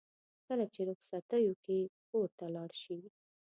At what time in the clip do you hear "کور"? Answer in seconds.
2.09-2.27